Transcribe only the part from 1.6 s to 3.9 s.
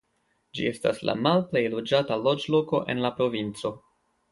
loĝata loĝloko en la provinco.